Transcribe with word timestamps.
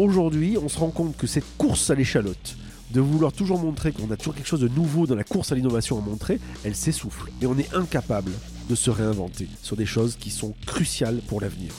aujourd'hui, 0.00 0.56
on 0.60 0.68
se 0.68 0.78
rend 0.78 0.90
compte 0.90 1.16
que 1.16 1.26
cette 1.26 1.44
course 1.58 1.90
à 1.90 1.94
l'échalote, 1.94 2.56
de 2.92 3.00
vouloir 3.00 3.32
toujours 3.32 3.58
montrer 3.58 3.92
qu'on 3.92 4.10
a 4.10 4.16
toujours 4.16 4.34
quelque 4.34 4.48
chose 4.48 4.60
de 4.60 4.68
nouveau 4.68 5.06
dans 5.06 5.14
la 5.14 5.24
course 5.24 5.52
à 5.52 5.54
l'innovation 5.54 5.98
à 5.98 6.00
montrer, 6.00 6.40
elle 6.64 6.74
s'essouffle. 6.74 7.30
Et 7.40 7.46
on 7.46 7.56
est 7.58 7.72
incapable 7.74 8.32
de 8.68 8.74
se 8.74 8.90
réinventer 8.90 9.48
sur 9.62 9.76
des 9.76 9.86
choses 9.86 10.16
qui 10.18 10.30
sont 10.30 10.54
cruciales 10.66 11.20
pour 11.28 11.40
l'avenir. 11.40 11.72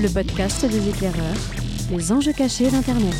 Le 0.00 0.08
podcast 0.08 0.64
des 0.64 0.88
éclaireurs, 0.88 1.36
les 1.90 2.12
enjeux 2.12 2.32
cachés 2.32 2.70
d'Internet. 2.70 3.14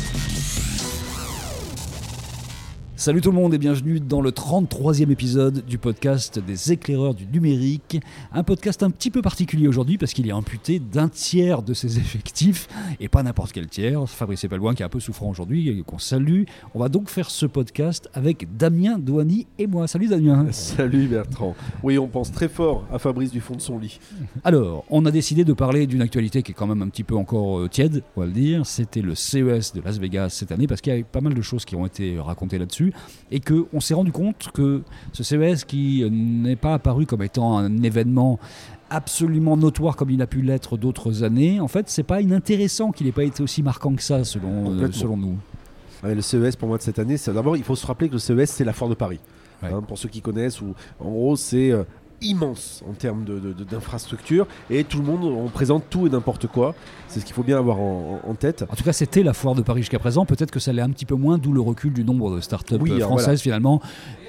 Salut 2.99 3.21
tout 3.21 3.29
le 3.29 3.35
monde 3.35 3.53
et 3.53 3.59
bienvenue 3.59 3.99
dans 3.99 4.21
le 4.21 4.31
33e 4.31 5.11
épisode 5.11 5.63
du 5.63 5.77
podcast 5.77 6.39
des 6.39 6.71
éclaireurs 6.71 7.13
du 7.13 7.27
numérique. 7.27 8.01
Un 8.33 8.41
podcast 8.41 8.81
un 8.81 8.89
petit 8.89 9.11
peu 9.11 9.21
particulier 9.21 9.67
aujourd'hui 9.67 9.99
parce 9.99 10.13
qu'il 10.13 10.27
est 10.27 10.31
imputé 10.31 10.79
d'un 10.79 11.07
tiers 11.07 11.61
de 11.61 11.75
ses 11.75 11.99
effectifs 11.99 12.67
et 12.99 13.07
pas 13.07 13.21
n'importe 13.21 13.51
quel 13.51 13.67
tiers. 13.67 14.09
Fabrice 14.09 14.45
Epalouin 14.45 14.73
qui 14.73 14.81
est 14.81 14.85
un 14.85 14.89
peu 14.89 14.99
souffrant 14.99 15.29
aujourd'hui 15.29 15.69
et 15.69 15.83
qu'on 15.83 15.99
salue. 15.99 16.45
On 16.73 16.79
va 16.79 16.89
donc 16.89 17.11
faire 17.11 17.29
ce 17.29 17.45
podcast 17.45 18.09
avec 18.15 18.57
Damien 18.57 18.97
Douani 18.97 19.45
et 19.59 19.67
moi. 19.67 19.87
Salut 19.87 20.07
Damien. 20.07 20.47
Salut 20.51 21.05
Bertrand. 21.05 21.55
Oui, 21.83 21.99
on 21.99 22.07
pense 22.07 22.31
très 22.31 22.49
fort 22.49 22.83
à 22.91 22.97
Fabrice 22.97 23.29
du 23.29 23.41
fond 23.41 23.53
de 23.53 23.61
son 23.61 23.77
lit. 23.77 23.99
Alors, 24.43 24.85
on 24.89 25.05
a 25.05 25.11
décidé 25.11 25.45
de 25.45 25.53
parler 25.53 25.85
d'une 25.85 26.01
actualité 26.01 26.41
qui 26.41 26.51
est 26.51 26.55
quand 26.55 26.65
même 26.65 26.81
un 26.81 26.89
petit 26.89 27.03
peu 27.03 27.15
encore 27.15 27.59
euh, 27.59 27.69
tiède, 27.69 28.01
on 28.15 28.21
va 28.21 28.25
le 28.25 28.33
dire. 28.33 28.65
C'était 28.65 29.03
le 29.03 29.13
CES 29.13 29.73
de 29.73 29.81
Las 29.85 29.99
Vegas 29.99 30.29
cette 30.29 30.51
année 30.51 30.65
parce 30.65 30.81
qu'il 30.81 30.97
y 30.97 30.99
a 30.99 31.03
pas 31.03 31.21
mal 31.21 31.35
de 31.35 31.41
choses 31.43 31.63
qui 31.63 31.75
ont 31.75 31.85
été 31.85 32.19
racontées 32.19 32.57
là-dessus 32.57 32.86
et 33.31 33.39
qu'on 33.39 33.79
s'est 33.79 33.93
rendu 33.93 34.11
compte 34.11 34.49
que 34.53 34.81
ce 35.13 35.23
CES 35.23 35.63
qui 35.65 36.07
n'est 36.09 36.55
pas 36.55 36.73
apparu 36.73 37.05
comme 37.05 37.23
étant 37.23 37.57
un 37.57 37.83
événement 37.83 38.39
absolument 38.89 39.57
notoire 39.57 39.95
comme 39.95 40.09
il 40.09 40.21
a 40.21 40.27
pu 40.27 40.41
l'être 40.41 40.77
d'autres 40.77 41.23
années, 41.23 41.59
en 41.59 41.67
fait, 41.67 41.89
c'est 41.89 42.03
pas 42.03 42.21
inintéressant 42.21 42.91
qu'il 42.91 43.05
n'ait 43.07 43.11
pas 43.11 43.23
été 43.23 43.43
aussi 43.43 43.63
marquant 43.63 43.93
que 43.93 44.01
ça, 44.01 44.23
selon, 44.23 44.71
euh, 44.71 44.91
selon 44.91 45.17
nous. 45.17 45.37
Ouais, 46.03 46.15
le 46.15 46.21
CES 46.21 46.55
pour 46.55 46.67
moi 46.67 46.77
de 46.77 46.83
cette 46.83 46.99
année, 46.99 47.17
c'est 47.17 47.33
d'abord 47.33 47.57
il 47.57 47.63
faut 47.63 47.75
se 47.75 47.85
rappeler 47.85 48.07
que 48.07 48.13
le 48.13 48.19
CES 48.19 48.49
c'est 48.49 48.63
la 48.63 48.73
foire 48.73 48.89
de 48.89 48.95
Paris. 48.95 49.19
Ouais. 49.63 49.69
Hein, 49.73 49.81
pour 49.81 49.97
ceux 49.97 50.09
qui 50.09 50.21
connaissent, 50.21 50.61
ou 50.61 50.75
en 50.99 51.09
gros 51.09 51.35
c'est 51.35 51.71
euh, 51.71 51.83
immense 52.21 52.83
en 52.89 52.93
termes 52.93 53.23
de- 53.23 53.39
de- 53.39 53.53
de- 53.53 53.63
d'infrastructure 53.63 54.47
et 54.69 54.83
tout 54.83 54.97
le 54.99 55.03
monde 55.05 55.23
on 55.23 55.47
présente 55.49 55.83
tout 55.89 56.07
et 56.07 56.09
n'importe 56.09 56.47
quoi. 56.47 56.73
C'est 57.07 57.19
ce 57.21 57.25
qu'il 57.25 57.33
faut 57.35 57.43
bien 57.43 57.57
avoir 57.57 57.79
en, 57.79 58.19
tête. 58.37 58.65
En 58.69 58.75
tout 58.75 58.83
cas, 58.83 58.91
c'était 58.91 59.23
la 59.23 59.33
foire 59.33 59.55
de 59.55 59.61
Paris 59.61 59.81
jusqu'à 59.81 59.97
présent. 59.99 60.25
Peut-être 60.25 60.51
que 60.51 60.59
ça 60.59 60.73
l'est 60.73 60.81
un 60.81 60.89
petit 60.89 61.05
peu 61.05 61.15
moins, 61.15 61.37
d'où 61.37 61.53
le 61.53 61.61
recul 61.61 61.93
du 61.93 62.03
nombre 62.03 62.35
de 62.35 62.41
startups 62.41 62.75
Oui, 62.81 62.91
euh, 62.91 62.99
françaises 62.99 63.25
voilà. 63.25 63.37
finalement, 63.37 63.81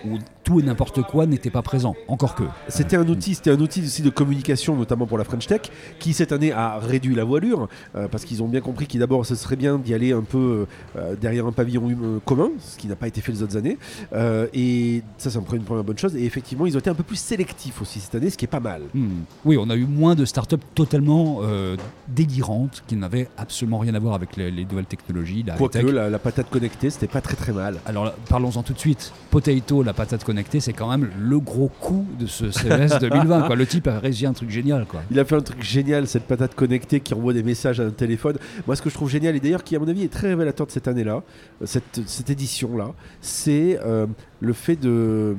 où 0.07 0.17
tout 0.45 0.61
et 0.61 0.63
n'importe 0.63 1.03
quoi 1.03 1.27
n'était 1.27 1.51
pas 1.51 1.61
présent. 1.63 1.97
Encore 2.07 2.35
que. 2.37 2.45
C'était 2.69 2.97
un 2.97 3.07
outil, 3.09 3.35
c'était 3.35 3.51
un 3.51 3.61
outil 3.61 3.83
aussi 3.83 4.03
de 4.03 4.11
communication, 4.11 4.77
notamment 4.77 5.07
pour 5.07 5.19
la 5.19 5.25
French 5.25 5.47
Tech, 5.49 5.63
qui 5.99 6.13
cette 6.13 6.31
année 6.31 6.53
a 6.53 6.79
réduit 6.79 7.15
la 7.17 7.25
voilure 7.25 7.69
euh, 7.97 8.07
parce 8.09 8.25
qu'ils 8.25 8.43
ont 8.45 8.49
bien 8.49 8.61
compris 8.61 8.87
qu'il 8.87 9.01
d'abord 9.01 9.27
ce 9.27 9.35
serait 9.35 9.57
bien 9.57 9.77
d'y 9.79 9.93
aller 9.93 10.13
un 10.13 10.23
peu 10.23 10.67
euh, 10.97 11.17
derrière 11.21 11.47
un 11.47 11.53
pavillon 11.53 11.85
hum- 11.85 12.21
commun, 12.25 12.51
ce 12.61 12.79
qui 12.79 12.87
n'a 12.87 12.97
pas 12.97 13.09
été 13.09 13.21
fait 13.21 13.33
les 13.33 13.43
autres 13.43 13.57
années. 13.57 13.77
Euh, 14.13 14.47
et 14.55 15.03
ça, 15.19 15.31
c'est 15.31 15.39
une 15.39 15.45
première 15.65 15.85
bonne 15.85 15.99
chose. 15.99 16.15
Et 16.15 16.25
effectivement, 16.25 16.65
ils 16.65 16.77
ont 16.77 16.81
été 16.81 16.91
un 16.91 16.95
peu 16.95 17.03
plus 17.03 17.17
sélectifs 17.17 17.78
aussi 17.83 18.01
cette 18.01 18.15
année, 18.15 18.31
ce 18.31 18.37
qui 18.37 18.45
est 18.45 18.49
pas 18.49 18.61
mal. 18.61 18.83
Hmm. 18.95 19.23
Oui, 19.45 19.57
on 19.59 19.71
a 19.71 19.77
eu 19.77 19.87
moins 19.87 20.15
de 20.15 20.25
startups 20.25 20.57
totalement 20.75 21.39
euh, 21.43 21.77
délirantes 22.09 22.83
qui 22.87 22.97
n'avaient 22.97 23.29
absolument 23.37 23.79
rien 23.79 23.95
à 23.95 23.99
voir 23.99 24.15
avec 24.15 24.37
les, 24.37 24.51
les 24.51 24.65
nouvelles 24.65 24.87
technologies, 24.87 25.43
la 25.47 25.55
Quoique 25.55 25.79
la, 25.79 26.11
la 26.11 26.19
patate 26.19 26.51
connectée, 26.51 26.91
c'était 26.91 27.07
pas 27.07 27.21
très 27.21 27.37
très 27.37 27.53
mal. 27.53 27.79
Alors 27.87 28.13
parlons-en 28.29 28.63
tout 28.63 28.73
de 28.73 28.79
suite. 28.79 29.13
Potato, 29.31 29.83
la 29.83 29.93
patate 29.93 30.25
connectée, 30.25 30.61
c'est 30.61 30.73
quand 30.73 30.89
même 30.89 31.11
le 31.19 31.39
gros 31.39 31.71
coup 31.81 32.07
de 32.19 32.27
ce 32.27 32.51
CES 32.51 32.99
2020. 33.01 33.43
Quoi. 33.47 33.57
Le 33.57 33.67
type 33.67 33.87
a 33.89 33.99
réussi 33.99 34.27
un 34.27 34.33
truc 34.33 34.51
génial. 34.51 34.87
Quoi. 34.87 35.03
Il 35.11 35.19
a 35.19 35.25
fait 35.25 35.37
un 35.37 35.41
truc 35.41 35.63
génial, 35.63 36.07
cette 36.07 36.25
patate 36.25 36.55
connectée 36.55 37.01
qui 37.01 37.15
envoie 37.15 37.33
des 37.33 37.43
messages 37.43 37.81
à 37.81 37.85
un 37.85 37.91
téléphone. 37.91 38.37
Moi, 38.67 38.77
ce 38.77 38.83
que 38.83 38.91
je 38.91 38.95
trouve 38.95 39.11
génial, 39.11 39.37
et 39.37 39.41
d'ailleurs 39.41 39.65
qui, 39.65 39.77
à 39.77 39.79
mon 39.79 39.89
avis, 39.89 40.05
est 40.05 40.13
très 40.13 40.29
révélateur 40.29 40.67
de 40.67 40.73
cette 40.73 40.89
année-là, 40.89 41.23
euh, 41.63 41.67
cette, 41.67 42.01
cette 42.07 42.31
édition-là, 42.31 42.93
c'est 43.21 43.79
euh, 43.85 44.07
le 44.41 44.53
fait 44.53 44.77
de 44.77 45.37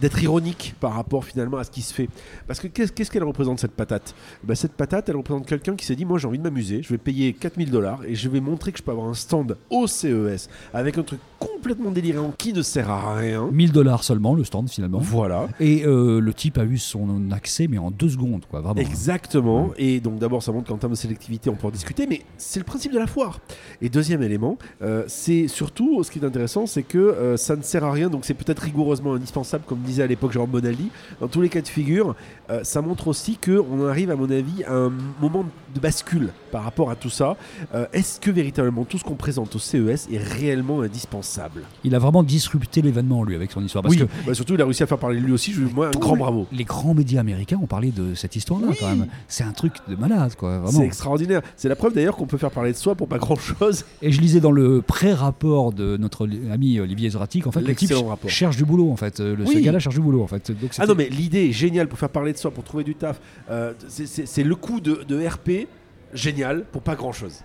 d'être 0.00 0.22
ironique 0.22 0.74
par 0.80 0.94
rapport 0.94 1.24
finalement 1.24 1.58
à 1.58 1.64
ce 1.64 1.70
qui 1.70 1.82
se 1.82 1.92
fait. 1.92 2.08
Parce 2.46 2.60
que 2.60 2.66
qu'est-ce 2.66 3.10
qu'elle 3.10 3.24
représente 3.24 3.60
cette 3.60 3.72
patate? 3.72 4.14
Ben, 4.44 4.54
Cette 4.54 4.72
patate, 4.72 5.08
elle 5.08 5.16
représente 5.16 5.46
quelqu'un 5.46 5.76
qui 5.76 5.84
s'est 5.84 5.96
dit, 5.96 6.04
moi 6.04 6.18
j'ai 6.18 6.26
envie 6.26 6.38
de 6.38 6.42
m'amuser, 6.42 6.82
je 6.82 6.88
vais 6.88 6.98
payer 6.98 7.32
4000 7.32 7.70
dollars 7.70 8.00
et 8.06 8.14
je 8.14 8.28
vais 8.28 8.40
montrer 8.40 8.72
que 8.72 8.78
je 8.78 8.82
peux 8.82 8.90
avoir 8.90 9.08
un 9.08 9.14
stand 9.14 9.56
au 9.70 9.86
CES 9.86 10.48
avec 10.72 10.98
un 10.98 11.02
truc 11.02 11.20
complètement 11.38 11.90
délirant 11.90 12.32
qui 12.36 12.52
ne 12.52 12.62
sert 12.62 12.90
à 12.90 13.14
rien. 13.14 13.48
1000 13.50 13.72
dollars 13.72 14.04
seulement, 14.04 14.34
le 14.34 14.44
stand 14.44 14.68
finalement. 14.68 14.98
Voilà. 14.98 15.48
Et 15.58 15.84
euh, 15.84 16.20
le 16.20 16.34
type 16.34 16.58
a 16.58 16.64
eu 16.64 16.78
son 16.78 17.30
accès, 17.32 17.66
mais 17.68 17.78
en 17.78 17.90
deux 17.90 18.08
secondes, 18.10 18.44
quoi, 18.50 18.60
vraiment. 18.60 18.80
Exactement. 18.80 19.70
Et 19.76 20.00
donc 20.00 20.18
d'abord, 20.18 20.42
ça 20.42 20.52
montre 20.52 20.68
qu'en 20.68 20.76
termes 20.76 20.92
de 20.92 20.98
sélectivité, 20.98 21.50
on 21.50 21.54
peut 21.56 21.66
en 21.66 21.70
discuter, 21.70 22.06
mais 22.06 22.22
c'est 22.36 22.60
le 22.60 22.64
principe 22.64 22.92
de 22.92 22.98
la 22.98 23.06
foire. 23.06 23.40
Et 23.80 23.88
deuxième 23.88 24.22
élément, 24.22 24.58
euh, 24.82 25.04
c'est 25.06 25.48
surtout, 25.48 26.02
ce 26.02 26.10
qui 26.10 26.18
est 26.18 26.24
intéressant, 26.24 26.66
c'est 26.66 26.82
que 26.82 26.98
euh, 26.98 27.36
ça 27.36 27.56
ne 27.56 27.62
sert 27.62 27.84
à 27.84 27.92
rien, 27.92 28.08
donc 28.10 28.24
c'est 28.24 28.34
peut-être 28.34 28.60
rigoureusement 28.60 29.14
indispensable, 29.14 29.64
comme 29.66 29.78
disait 29.90 30.02
à 30.02 30.06
l'époque 30.06 30.32
Jérôme 30.32 30.50
Bonaldi. 30.50 30.88
Dans 31.20 31.28
tous 31.28 31.40
les 31.40 31.48
cas 31.48 31.60
de 31.60 31.68
figure, 31.68 32.14
euh, 32.50 32.60
ça 32.64 32.80
montre 32.82 33.08
aussi 33.08 33.36
qu'on 33.36 33.86
arrive, 33.86 34.10
à 34.10 34.16
mon 34.16 34.30
avis, 34.30 34.64
à 34.64 34.72
un 34.74 34.92
moment 35.20 35.44
de 35.74 35.80
bascule 35.80 36.30
par 36.50 36.64
rapport 36.64 36.90
à 36.90 36.96
tout 36.96 37.10
ça. 37.10 37.36
Euh, 37.74 37.86
Est-ce 37.92 38.20
que 38.20 38.30
véritablement 38.30 38.84
tout 38.84 38.98
ce 38.98 39.04
qu'on 39.04 39.14
présente 39.14 39.54
au 39.54 39.58
CES 39.58 40.08
est 40.12 40.18
réellement 40.18 40.80
indispensable? 40.82 41.62
Il 41.84 41.94
a 41.94 41.98
vraiment 41.98 42.22
disrupté 42.22 42.82
l'événement, 42.82 43.24
lui, 43.24 43.34
avec 43.34 43.50
son 43.52 43.62
histoire. 43.64 43.82
Parce 43.82 43.94
Oui, 43.94 44.00
que 44.02 44.26
bah, 44.26 44.34
surtout 44.34 44.54
il 44.54 44.62
a 44.62 44.64
réussi 44.64 44.82
à 44.82 44.86
faire 44.86 44.98
parler 44.98 45.20
de 45.20 45.24
lui 45.26 45.32
aussi, 45.32 45.52
je, 45.52 45.62
moi 45.62 45.88
un 45.88 45.98
grand 45.98 46.16
bravo. 46.16 46.46
Les 46.52 46.64
grands 46.64 46.94
médias 46.94 47.20
américains 47.20 47.58
ont 47.62 47.66
parlé 47.66 47.90
de 47.90 48.14
cette 48.14 48.36
histoire-là, 48.36 48.68
Oui. 48.70 48.76
quand 48.78 48.88
même. 48.88 49.06
C'est 49.28 49.44
un 49.44 49.52
truc 49.52 49.74
de 49.88 49.96
malade, 49.96 50.34
quoi, 50.36 50.62
C'est 50.70 50.84
extraordinaire. 50.84 51.42
C'est 51.56 51.68
la 51.68 51.76
preuve 51.76 51.94
d'ailleurs 51.94 52.16
qu'on 52.16 52.26
peut 52.26 52.38
faire 52.38 52.50
parler 52.50 52.72
de 52.72 52.76
soi 52.76 52.94
pour 52.94 53.08
pas 53.08 53.18
grand 53.18 53.36
chose. 53.36 53.84
Et 54.02 54.12
je 54.12 54.20
lisais 54.20 54.40
dans 54.40 54.52
le 54.52 54.82
pré-rapport 54.82 55.72
de 55.72 55.96
notre 55.96 56.28
ami 56.52 56.78
Olivier 56.80 57.10
Zratic, 57.10 57.46
en 57.46 57.52
fait, 57.52 57.60
le 57.60 57.74
type 57.74 57.92
rapport. 58.06 58.30
cherche 58.30 58.56
du 58.56 58.64
boulot, 58.64 58.90
en 58.90 58.96
fait. 58.96 59.20
Euh, 59.20 59.34
Le, 59.36 59.44
Oui. 59.44 59.54
Ce 59.54 59.58
gars-là 59.58 59.78
du 59.88 60.00
boulot, 60.00 60.22
en 60.22 60.26
fait. 60.26 60.50
Donc, 60.50 60.58
Ah 60.64 60.74
c'était- 60.74 60.86
non, 60.86 60.94
mais 60.94 61.08
l'idée 61.08 61.48
est 61.48 61.52
géniale 61.52 61.88
pour 61.88 61.98
faire 61.98 62.10
parler 62.10 62.32
de 62.32 62.38
soi, 62.38 62.50
pour 62.50 62.64
trouver 62.64 62.84
du 62.84 62.94
taf. 62.94 63.20
Euh, 63.50 63.72
c'est- 63.88 64.42
le 64.44 64.54
coup 64.56 64.80
de, 64.80 65.02
de 65.08 65.26
RP 65.26 65.66
génial 66.12 66.64
pour 66.72 66.82
pas 66.82 66.96
grand 66.96 67.12
chose. 67.12 67.40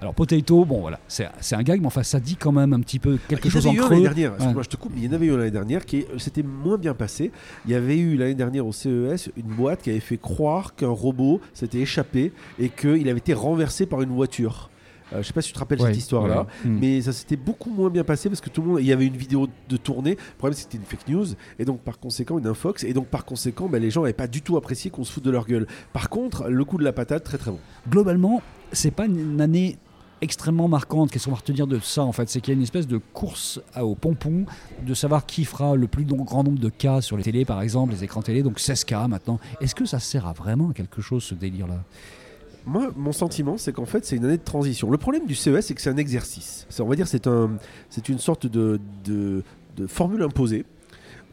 Alors, 0.00 0.14
Potato, 0.14 0.64
bon, 0.64 0.80
voilà, 0.80 0.98
c'est 1.08 1.26
un 1.52 1.62
gag, 1.62 1.80
mais 1.80 1.86
enfin, 1.88 2.02
ça 2.02 2.18
dit 2.20 2.36
quand 2.36 2.52
même 2.52 2.72
un 2.72 2.80
petit 2.80 2.98
peu 2.98 3.18
quelque 3.28 3.48
Il 3.48 3.48
y 3.48 3.50
en 3.50 3.52
chose 3.52 3.66
en 3.66 3.70
avait 3.70 3.78
eu 3.78 3.80
un 3.80 3.84
creux. 3.84 3.90
l'année 3.96 4.02
dernière, 4.04 4.30
Ouais. 4.30 4.36
excuse-moi, 4.38 4.62
je 4.62 4.68
te 4.70 4.76
coupe, 4.76 4.92
mais 4.94 5.02
il 5.02 5.06
y 5.06 5.08
en 5.10 5.12
avait 5.12 5.26
eu 5.26 5.36
l'année 5.36 5.50
dernière 5.50 5.84
qui 5.84 6.06
s'était 6.16 6.42
moins 6.42 6.78
bien 6.78 6.94
passé. 6.94 7.30
Il 7.66 7.70
y 7.72 7.74
avait 7.74 7.98
eu 7.98 8.16
l'année 8.16 8.34
dernière 8.34 8.66
au 8.66 8.72
CES 8.72 9.30
une 9.36 9.54
boîte 9.54 9.82
qui 9.82 9.90
avait 9.90 10.00
fait 10.00 10.16
croire 10.16 10.74
qu'un 10.74 10.88
robot 10.88 11.40
s'était 11.52 11.80
échappé 11.80 12.32
et 12.58 12.70
qu'il 12.70 13.08
avait 13.10 13.18
été 13.18 13.34
renversé 13.34 13.84
par 13.84 14.00
une 14.00 14.10
voiture. 14.10 14.70
Euh, 15.12 15.22
je 15.22 15.26
sais 15.26 15.32
pas 15.32 15.40
si 15.42 15.48
tu 15.48 15.54
te 15.54 15.58
rappelles 15.58 15.80
Ouais, 15.80 15.88
cette 15.88 15.96
histoire-là. 15.96 16.40
ouais. 16.64 16.68
Hmm. 16.70 16.78
Mais 16.80 17.00
ça 17.02 17.12
s'était 17.12 17.36
beaucoup 17.36 17.70
moins 17.70 17.88
bien 17.90 18.04
passé 18.04 18.28
parce 18.28 18.40
que 18.40 18.50
tout 18.50 18.60
le 18.62 18.68
monde, 18.68 18.78
il 18.80 18.86
y 18.86 18.92
avait 18.92 19.06
une 19.06 19.16
vidéo 19.16 19.48
de 19.68 19.76
tournée. 19.76 20.10
Le 20.12 20.36
problème, 20.38 20.56
c'était 20.58 20.76
une 20.78 20.84
fake 20.84 21.08
news 21.08 21.26
et 21.58 21.64
donc 21.64 21.80
par 21.80 21.98
conséquent 21.98 22.38
une 22.38 22.46
infox 22.46 22.84
et 22.84 22.92
donc 22.92 23.06
par 23.08 23.24
conséquent, 23.24 23.68
bah, 23.68 23.78
les 23.78 23.90
gens 23.90 24.02
n'avaient 24.02 24.12
pas 24.12 24.26
du 24.26 24.42
tout 24.42 24.56
apprécié 24.56 24.90
qu'on 24.90 25.04
se 25.04 25.12
foute 25.12 25.24
de 25.24 25.30
leur 25.30 25.46
gueule. 25.46 25.66
Par 25.92 26.08
contre, 26.10 26.48
le 26.48 26.64
coup 26.64 26.78
de 26.78 26.84
la 26.84 26.92
patate, 26.92 27.24
très 27.24 27.38
très 27.38 27.50
bon. 27.50 27.58
globalement, 27.88 28.42
c'est 28.72 28.90
pas 28.90 29.06
une 29.06 29.40
année 29.40 29.78
extrêmement 30.20 30.66
marquante. 30.68 31.10
Qu'est-ce 31.12 31.26
qu'on 31.26 31.30
va 31.30 31.36
retenir 31.36 31.66
de 31.68 31.78
ça 31.78 32.02
en 32.02 32.10
fait? 32.12 32.28
C'est 32.28 32.40
qu'il 32.40 32.52
y 32.52 32.56
a 32.56 32.58
une 32.58 32.62
espèce 32.64 32.86
de 32.88 32.98
course 32.98 33.60
à- 33.72 33.84
au 33.86 33.94
pompon 33.94 34.46
de 34.84 34.92
savoir 34.92 35.24
qui 35.26 35.44
fera 35.44 35.76
le 35.76 35.86
plus 35.86 36.04
long- 36.04 36.24
grand 36.24 36.42
nombre 36.42 36.58
de 36.58 36.68
cas 36.68 37.00
sur 37.00 37.16
les 37.16 37.22
télés 37.22 37.44
par 37.44 37.62
exemple, 37.62 37.92
les 37.92 38.02
écrans 38.04 38.20
télé, 38.20 38.42
donc 38.42 38.58
16 38.58 38.82
cas 38.84 39.06
maintenant. 39.08 39.38
Est-ce 39.60 39.74
que 39.76 39.84
ça 39.86 40.00
sert 40.00 40.26
à 40.26 40.32
vraiment 40.32 40.70
à 40.70 40.72
quelque 40.74 41.00
chose 41.00 41.22
ce 41.22 41.34
délire-là? 41.36 41.82
Moi, 42.66 42.92
mon 42.96 43.12
sentiment, 43.12 43.56
c'est 43.56 43.72
qu'en 43.72 43.86
fait, 43.86 44.04
c'est 44.04 44.16
une 44.16 44.24
année 44.24 44.36
de 44.36 44.44
transition. 44.44 44.90
Le 44.90 44.98
problème 44.98 45.26
du 45.26 45.34
CES, 45.34 45.66
c'est 45.66 45.74
que 45.74 45.80
c'est 45.80 45.90
un 45.90 45.96
exercice. 45.96 46.66
On 46.80 46.84
va 46.84 46.96
dire, 46.96 47.08
c'est 47.08 47.26
un, 47.26 47.52
c'est 47.88 48.08
une 48.08 48.18
sorte 48.18 48.46
de, 48.46 48.80
de, 49.04 49.42
formule 49.86 50.22
imposée. 50.22 50.64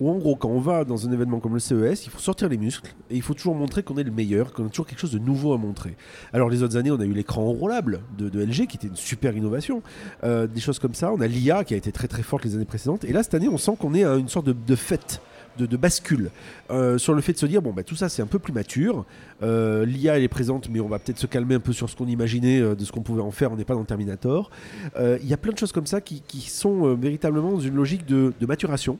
Où 0.01 0.09
en 0.09 0.17
gros, 0.17 0.35
quand 0.35 0.49
on 0.49 0.59
va 0.59 0.83
dans 0.83 1.07
un 1.07 1.11
événement 1.13 1.39
comme 1.39 1.53
le 1.53 1.59
CES, 1.59 2.05
il 2.05 2.09
faut 2.09 2.19
sortir 2.19 2.49
les 2.49 2.57
muscles 2.57 2.93
et 3.09 3.15
il 3.15 3.21
faut 3.21 3.33
toujours 3.33 3.55
montrer 3.55 3.81
qu'on 3.81 3.95
est 3.95 4.03
le 4.03 4.11
meilleur, 4.11 4.51
qu'on 4.51 4.65
a 4.65 4.69
toujours 4.69 4.85
quelque 4.85 4.99
chose 4.99 5.13
de 5.13 5.19
nouveau 5.19 5.53
à 5.53 5.57
montrer. 5.57 5.95
Alors 6.33 6.49
les 6.49 6.63
autres 6.63 6.75
années, 6.75 6.91
on 6.91 6.99
a 6.99 7.05
eu 7.05 7.13
l'écran 7.13 7.43
enroulable 7.43 8.01
de, 8.17 8.27
LG 8.43 8.67
qui 8.67 8.75
était 8.75 8.87
une 8.87 8.97
super 8.97 9.37
innovation, 9.37 9.81
Euh, 10.25 10.47
des 10.47 10.59
choses 10.59 10.79
comme 10.79 10.95
ça. 10.95 11.13
On 11.13 11.21
a 11.21 11.27
l'IA 11.27 11.63
qui 11.63 11.75
a 11.75 11.77
été 11.77 11.93
très 11.93 12.09
très 12.09 12.23
forte 12.23 12.43
les 12.43 12.55
années 12.55 12.65
précédentes. 12.65 13.05
Et 13.05 13.13
là, 13.13 13.23
cette 13.23 13.35
année, 13.35 13.47
on 13.47 13.57
sent 13.57 13.77
qu'on 13.79 13.93
est 13.93 14.03
à 14.03 14.15
une 14.15 14.27
sorte 14.27 14.47
de 14.47 14.75
fête. 14.75 15.21
De, 15.57 15.77
bascule. 15.77 16.31
Euh, 16.69 16.97
sur 16.97 17.13
le 17.13 17.21
fait 17.21 17.33
de 17.33 17.37
se 17.37 17.45
dire 17.45 17.61
bon 17.61 17.71
bah 17.71 17.83
tout 17.83 17.95
ça 17.95 18.09
c'est 18.09 18.21
un 18.21 18.27
peu 18.27 18.39
plus 18.39 18.53
mature. 18.53 19.05
Euh, 19.41 19.85
l'IA 19.85 20.17
elle 20.17 20.23
est 20.23 20.27
présente 20.27 20.69
mais 20.69 20.79
on 20.79 20.87
va 20.87 20.99
peut-être 20.99 21.17
se 21.17 21.27
calmer 21.27 21.55
un 21.55 21.59
peu 21.59 21.73
sur 21.73 21.89
ce 21.89 21.95
qu'on 21.95 22.07
imaginait 22.07 22.59
euh, 22.59 22.75
de 22.75 22.83
ce 22.83 22.91
qu'on 22.91 23.01
pouvait 23.01 23.21
en 23.21 23.31
faire. 23.31 23.51
On 23.51 23.55
n'est 23.55 23.65
pas 23.65 23.73
dans 23.73 23.83
Terminator. 23.85 24.49
Il 24.97 25.27
y 25.27 25.33
a 25.33 25.37
plein 25.37 25.53
de 25.53 25.57
choses 25.57 25.71
comme 25.71 25.85
ça 25.85 26.01
qui, 26.01 26.21
qui 26.21 26.41
sont 26.41 26.95
véritablement 26.95 27.51
dans 27.51 27.59
une 27.59 27.75
logique 27.75 28.05
de, 28.05 28.33
de 28.39 28.45
maturation. 28.45 28.99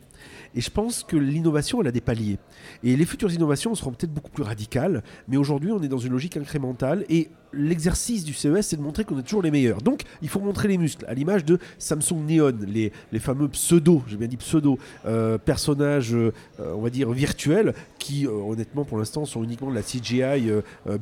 Et 0.56 0.62
je 0.62 0.69
pense 0.69 1.04
que 1.04 1.18
l'innovation 1.18 1.81
elle 1.81 1.88
a 1.88 1.92
des 1.92 2.02
paliers. 2.02 2.38
Et 2.84 2.96
les 2.96 3.06
futures 3.06 3.34
innovations 3.34 3.75
seront 3.75 3.92
peut-être 3.92 4.13
beaucoup 4.13 4.31
plus 4.31 4.44
radicales 4.44 5.04
mais 5.28 5.38
aujourd'hui 5.38 5.72
on 5.72 5.81
est 5.81 5.88
dans 5.88 5.98
une 5.98 6.13
logique 6.13 6.38
incrémentale. 6.38 7.06
Et 7.10 7.30
l'exercice 7.56 8.24
du 8.24 8.34
CES, 8.34 8.68
c'est 8.68 8.78
de 8.78 8.81
montrer 8.81 9.04
qu'on 9.04 9.18
est 9.19 9.24
toujours 9.24 9.42
les 9.42 9.52
meilleurs. 9.52 9.81
Donc, 9.81 10.02
il 10.22 10.30
faut 10.30 10.40
montrer 10.40 10.68
les 10.68 10.78
muscles, 10.78 11.06
à 11.07 11.13
l'image 11.13 11.46
de 11.46 11.60
Samsung 11.78 12.25
Neon, 12.28 12.54
les, 12.68 12.92
fameux 13.19 13.48
pseudo, 13.48 14.04
j'ai 14.07 14.18
bien 14.18 14.28
dit 14.28 14.38
pseudo, 14.38 14.78
euh, 15.06 15.38
personnages, 15.38 16.13
euh, 16.13 16.31
on 16.60 16.81
va 16.81 16.90
dire, 16.90 17.12
virtuels, 17.12 17.74
qui, 17.98 18.28
euh, 18.28 18.31
honnêtement, 18.31 18.86
pour 18.86 18.98
l'instant, 18.98 19.25
sont 19.25 19.44
uniquement 19.44 19.69
de 19.69 19.75
la 19.75 19.81
CGI 19.81 20.52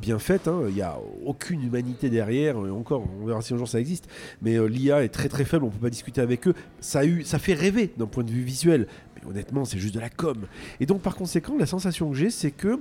bien 0.00 0.18
faite. 0.18 0.48
hein. 0.48 0.62
Il 0.68 0.74
n'y 0.74 0.82
a 0.82 0.98
aucune 1.24 1.62
humanité 1.62 2.08
derrière, 2.08 2.56
et 2.56 2.70
encore, 2.70 3.04
on 3.20 3.26
verra 3.26 3.42
si 3.42 3.54
un 3.54 3.58
jour 3.58 3.68
ça 3.68 3.80
existe, 3.80 4.08
mais 4.42 4.56
l'IA 4.68 5.04
est 5.04 5.08
très 5.08 5.28
très 5.28 5.44
faible, 5.44 5.64
on 5.64 5.70
peut 5.70 5.78
pas 5.78 5.90
discuter 5.90 6.20
avec 6.20 6.48
eux. 6.48 6.54
Ça, 6.80 7.02
ça 7.24 7.38
fait 7.38 7.54
rêver 7.54 7.92
d'un 7.96 8.06
point 8.06 8.24
de 8.24 8.30
vue 8.30 8.42
visuel, 8.42 8.86
mais 9.16 9.30
honnêtement, 9.30 9.64
c'est 9.64 9.78
juste 9.78 9.94
de 9.94 10.00
la 10.00 10.10
com. 10.10 10.46
Et 10.80 10.86
donc, 10.86 11.02
par 11.02 11.16
conséquent, 11.16 11.56
la 11.58 11.66
sensation 11.66 12.10
que 12.10 12.16
j'ai, 12.16 12.30
c'est 12.30 12.50
que 12.50 12.80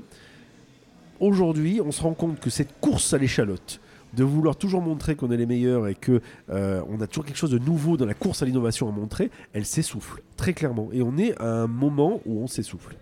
aujourd'hui, 1.24 1.82
on 1.84 1.92
se 1.92 2.02
rend 2.02 2.14
compte 2.14 2.40
que 2.40 2.50
cette 2.50 2.80
course 2.80 3.14
à 3.14 3.18
l'échalote, 3.18 3.80
de 4.16 4.24
vouloir 4.24 4.56
toujours 4.56 4.82
montrer 4.82 5.16
qu'on 5.16 5.32
est 5.32 5.38
les 5.38 5.48
meilleurs 5.48 5.88
et 5.88 5.96
que 5.96 6.22
euh, 6.52 6.84
on 6.88 7.02
a 7.02 7.08
toujours 7.08 7.26
quelque 7.26 7.38
chose 7.38 7.50
de 7.50 7.58
nouveau 7.58 7.98
dans 7.98 8.06
la 8.06 8.14
course 8.14 8.44
à 8.44 8.46
l'innovation 8.46 8.88
à 8.88 8.92
montrer, 8.92 9.32
elle 9.54 9.66
s'essouffle 9.66 10.22
très 10.38 10.54
clairement. 10.54 10.90
Et 10.94 11.02
on 11.02 11.18
est 11.18 11.36
à 11.42 11.64
un 11.64 11.68
moment 11.68 12.22
où 12.28 12.40
on 12.40 12.48
s'essouffle. 12.48 12.96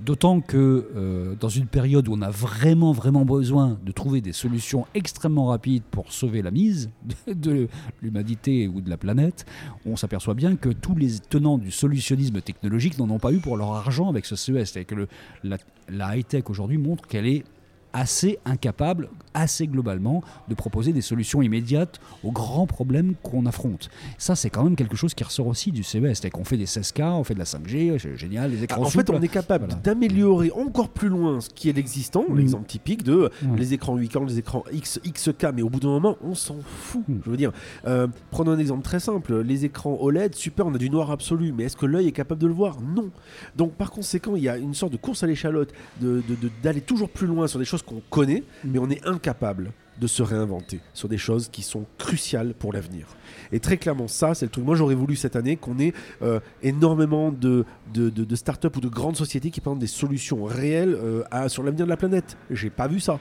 D'autant 0.00 0.40
que 0.40 0.90
euh, 0.96 1.34
dans 1.38 1.48
une 1.48 1.66
période 1.66 2.06
où 2.08 2.12
on 2.12 2.22
a 2.22 2.30
vraiment, 2.30 2.92
vraiment 2.92 3.24
besoin 3.24 3.78
de 3.84 3.90
trouver 3.92 4.20
des 4.20 4.32
solutions 4.32 4.86
extrêmement 4.94 5.46
rapides 5.46 5.82
pour 5.90 6.12
sauver 6.12 6.40
la 6.42 6.50
mise 6.52 6.88
de, 7.26 7.68
l'humanité 8.02 8.68
ou 8.68 8.80
de 8.80 8.90
la 8.90 8.96
planète, 8.96 9.44
on 9.86 9.96
s'aperçoit 9.96 10.34
bien 10.34 10.54
que 10.56 10.68
tous 10.70 10.94
les 10.96 11.18
tenants 11.18 11.58
du 11.58 11.70
solutionnisme 11.72 12.40
technologique 12.40 12.96
n'en 12.98 13.10
ont 13.10 13.18
pas 13.18 13.32
eu 13.32 13.38
pour 13.38 13.56
leur 13.56 13.72
argent 13.72 14.08
avec 14.08 14.24
ce 14.24 14.34
CES. 14.36 14.70
C'est-à-dire 14.70 14.86
que 14.86 14.94
le- 14.94 15.08
la, 15.44 15.56
la 15.88 16.16
high-tech 16.16 16.44
aujourd'hui 16.48 16.78
montre 16.78 17.06
qu'elle 17.06 17.26
est 17.26 17.44
assez 17.92 18.38
incapable, 18.44 19.08
assez 19.34 19.66
globalement, 19.66 20.22
de 20.48 20.54
proposer 20.54 20.92
des 20.92 21.00
solutions 21.00 21.42
immédiates 21.42 22.00
aux 22.24 22.32
grands 22.32 22.66
problèmes 22.66 23.14
qu'on 23.22 23.46
affronte. 23.46 23.88
Ça, 24.18 24.34
c'est 24.36 24.50
quand 24.50 24.64
même 24.64 24.76
quelque 24.76 24.96
chose 24.96 25.14
qui 25.14 25.24
ressort 25.24 25.46
aussi 25.46 25.72
du 25.72 25.82
CES. 25.82 26.20
C'est 26.20 26.30
qu'on 26.30 26.44
fait 26.44 26.56
des 26.56 26.66
16K, 26.66 27.02
on 27.12 27.24
fait 27.24 27.34
de 27.34 27.38
la 27.38 27.44
5G, 27.44 27.98
c'est 27.98 28.16
génial, 28.16 28.50
les 28.50 28.64
écrans 28.64 28.82
en 28.82 28.86
fait, 28.86 29.08
on 29.10 29.20
est 29.22 29.28
capable 29.28 29.66
Voilà. 29.66 29.80
d'améliorer 29.82 30.50
encore 30.52 30.88
plus 30.88 31.08
loin 31.08 31.40
ce 31.40 31.48
qui 31.50 31.68
est 31.68 31.72
l'existant, 31.72 32.24
Mm. 32.28 32.36
l'exemple 32.36 32.66
typique 32.66 33.02
de 33.04 33.30
les 33.56 33.74
écrans 33.74 33.96
8K, 33.96 34.26
les 34.26 34.38
écrans 34.38 34.64
X, 34.72 35.00
XK, 35.04 35.46
mais 35.54 35.62
au 35.62 35.70
bout 35.70 35.80
d'un 35.80 35.88
moment, 35.88 36.16
on 36.22 36.34
s'en 36.34 36.56
fout. 36.64 37.02
Mm. 37.08 37.18
Je 37.24 37.30
veux 37.30 37.36
dire, 37.36 37.52
euh, 37.86 38.06
prenons 38.30 38.52
un 38.52 38.58
exemple 38.58 38.82
très 38.82 39.00
simple 39.00 39.40
les 39.42 39.64
écrans 39.64 39.96
OLED, 40.00 40.34
super, 40.34 40.66
on 40.66 40.74
a 40.74 40.78
du 40.78 40.90
noir 40.90 41.10
absolu, 41.10 41.52
mais 41.56 41.64
est-ce 41.64 41.76
que 41.76 41.86
l'œil 41.86 42.08
est 42.08 42.12
capable 42.12 42.40
de 42.40 42.46
le 42.46 42.52
voir? 42.54 42.80
Non. 42.80 43.10
Donc, 43.56 43.72
par 43.74 43.90
conséquent, 43.90 44.34
il 44.36 44.42
y 44.42 44.48
a 44.48 44.56
une 44.56 44.74
sorte 44.74 44.92
de 44.92 44.96
course 44.96 45.22
à 45.22 45.26
l'échalote, 45.26 45.72
de- 46.00 46.22
de- 46.28 46.34
de- 46.34 46.50
d'aller 46.62 46.80
toujours 46.80 47.08
plus 47.08 47.26
loin 47.26 47.46
sur 47.46 47.58
des 47.58 47.64
choses 47.64 47.77
qu'on 47.82 48.02
connaît, 48.10 48.42
mais 48.64 48.78
on 48.78 48.90
est 48.90 49.06
incapable 49.06 49.72
de 50.00 50.06
se 50.06 50.22
réinventer 50.22 50.80
sur 50.94 51.08
des 51.08 51.18
choses 51.18 51.48
qui 51.48 51.62
sont 51.62 51.84
cruciales 51.98 52.54
pour 52.54 52.72
l'avenir. 52.72 53.06
Et 53.52 53.60
très 53.60 53.76
clairement, 53.76 54.08
ça, 54.08 54.34
c'est 54.34 54.46
le 54.46 54.50
truc. 54.50 54.64
Moi, 54.64 54.76
j'aurais 54.76 54.94
voulu 54.94 55.16
cette 55.16 55.36
année 55.36 55.56
qu'on 55.56 55.78
ait 55.78 55.92
euh, 56.22 56.40
énormément 56.62 57.32
de, 57.32 57.64
de, 57.92 58.36
startups 58.36 58.68
ou 58.76 58.80
de 58.80 58.88
grandes 58.88 59.16
sociétés 59.16 59.50
qui 59.50 59.60
présentent 59.60 59.80
des 59.80 59.86
solutions 59.86 60.44
réelles 60.44 60.94
euh, 60.94 61.48
sur 61.48 61.62
l'avenir 61.62 61.84
de 61.86 61.90
la 61.90 61.96
planète. 61.96 62.36
J'ai 62.50 62.70
pas 62.70 62.86
vu 62.86 63.00
ça. 63.00 63.18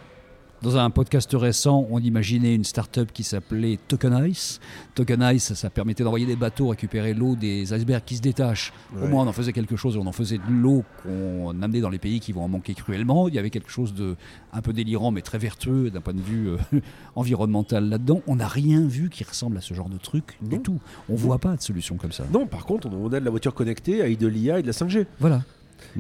Dans 0.64 0.76
un 0.76 0.90
podcast 0.90 1.30
récent, 1.34 1.86
on 1.92 2.00
imaginait 2.00 2.56
une 2.56 2.64
start-up 2.64 3.12
qui 3.14 3.24
s'appelait 3.24 3.78
Tokenice. 3.88 4.60
Tokenice, 4.96 5.54
ça 5.54 5.70
permettait 5.70 6.04
d'envoyer 6.04 6.26
des 6.26 6.36
bateaux 6.36 6.70
récupérer 6.70 7.14
l'eau 7.14 7.36
des 7.36 7.74
icebergs 7.76 8.04
qui 8.04 8.16
se 8.18 8.22
détachent. 8.24 8.74
Au 9.00 9.08
moins, 9.08 9.24
on 9.24 9.28
en 9.28 9.34
faisait 9.34 9.54
quelque 9.54 9.76
chose. 9.76 9.98
On 9.98 10.08
en 10.08 10.12
faisait 10.12 10.40
de 10.40 10.50
l'eau 10.52 10.84
qu'on 11.04 11.62
amenait 11.62 11.80
dans 11.80 11.92
les 11.92 12.00
pays 12.00 12.20
qui 12.20 12.32
vont 12.32 12.42
en 12.44 12.48
manquer 12.48 12.74
cruellement. 12.74 13.28
Il 13.28 13.36
y 13.36 13.40
avait 13.40 13.52
quelque 13.52 13.70
chose 13.70 13.94
de 13.94 14.16
un 14.52 14.62
peu 14.62 14.74
délirant, 14.74 15.12
mais 15.12 15.22
très 15.22 15.38
vertueux 15.38 15.92
d'un 15.92 16.02
point 16.02 16.16
de 16.16 16.22
vue 16.22 16.50
euh, 16.50 16.58
environnemental 17.16 17.88
là-dedans. 17.88 18.22
On 18.26 18.38
n'a 18.38 18.48
rien 18.48 18.82
vu 18.88 19.10
qui 19.12 19.24
ressemble 19.24 19.58
à 19.58 19.62
ce 19.62 19.76
genre 19.76 19.90
de 19.90 19.98
truc 19.98 20.40
du 20.42 20.56
Non. 20.56 20.62
tout. 20.64 20.80
On 21.08 21.14
voit 21.16 21.38
pas 21.38 21.56
de 21.56 21.62
solution 21.62 21.98
comme 21.98 22.12
ça. 22.12 22.24
Non, 22.34 22.48
par 22.48 22.66
contre, 22.66 22.88
on 22.92 23.06
a 23.14 23.20
de 23.20 23.26
la 23.26 23.32
voiture 23.32 23.54
connectée 23.54 24.02
avec 24.02 24.18
de 24.18 24.26
l'IA 24.28 24.58
et 24.58 24.62
de 24.64 24.68
la 24.68 24.74
5G. 24.74 25.06
Voilà. 25.20 25.44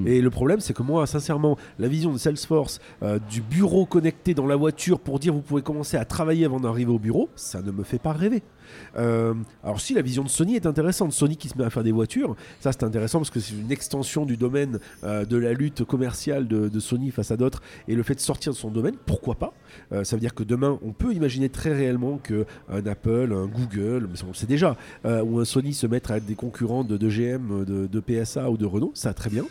Et 0.06 0.22
le 0.22 0.30
problème, 0.30 0.60
c'est 0.60 0.74
que 0.74 0.84
moi, 0.84 1.06
sincèrement, 1.08 1.58
la 1.80 1.88
vision 1.88 2.12
de 2.12 2.18
Salesforce, 2.18 2.80
euh, 3.04 3.20
du 3.30 3.42
bureau 3.42 3.86
connecté 3.86 4.34
dans 4.34 4.46
la 4.46 4.56
voiture 4.56 5.00
pour 5.00 5.20
dire 5.20 5.34
vous 5.34 5.42
pouvez 5.42 5.62
commencer 5.62 5.98
à 5.98 6.06
travailler 6.06 6.46
avant 6.46 6.60
d'arriver 6.60 6.92
au 6.92 7.00
bureau, 7.00 7.30
ça 7.36 7.62
ne 7.62 7.72
me 7.72 7.84
fait 7.84 8.00
pas 8.00 8.14
rêver. 8.14 8.44
Euh, 8.98 9.34
alors 9.64 9.80
si 9.80 9.94
la 9.94 10.02
vision 10.02 10.24
de 10.24 10.30
Sony 10.30 10.56
est 10.56 10.66
intéressante, 10.66 11.12
Sony 11.12 11.38
qui 11.38 11.50
se 11.50 11.58
met 11.58 11.64
à 11.64 11.70
faire 11.70 11.84
des 11.84 11.92
voitures, 11.92 12.36
ça 12.60 12.72
c'est 12.72 12.84
intéressant 12.84 13.20
parce 13.20 13.30
que 13.30 13.40
c'est 13.40 13.54
une 13.54 13.72
extension 13.72 14.26
du 14.26 14.38
domaine 14.38 14.80
euh, 15.04 15.26
de 15.26 15.38
la 15.38 15.54
lutte 15.54 15.84
commerciale 15.84 16.48
de, 16.48 16.80
Sony 16.80 17.10
face 17.10 17.32
à 17.32 17.38
d'autres 17.38 17.62
et 17.88 17.96
le 17.96 18.04
fait 18.04 18.16
de 18.16 18.20
sortir 18.20 18.54
de 18.54 18.58
son 18.58 18.70
domaine, 18.70 18.96
pourquoi 19.06 19.36
pas? 19.36 19.54
Euh, 19.92 20.04
Ça 20.04 20.16
veut 20.16 20.20
dire 20.20 20.36
que 20.36 20.44
demain 20.44 20.78
on 20.84 20.92
peut 20.92 21.14
imaginer 21.14 21.50
très 21.50 21.74
réellement 21.74 22.20
que 22.22 22.46
un 22.70 22.86
Apple, 22.86 23.34
un 23.34 23.48
Google, 23.48 24.08
mais 24.12 24.24
on 24.24 24.28
le 24.28 24.34
sait 24.34 24.46
déjà, 24.46 24.78
ou 25.06 25.40
un 25.40 25.46
Sony 25.46 25.74
se 25.74 25.88
mettre 25.88 26.12
à 26.12 26.18
être 26.18 26.26
des 26.26 26.36
concurrents 26.36 26.84
de, 26.84 26.98
GM, 26.98 27.66
de, 27.66 28.00
PSA 28.00 28.50
ou 28.50 28.58
de 28.58 28.66
Renault, 28.66 28.92
ça 28.94 29.14
très 29.14 29.30
bien. 29.30 29.46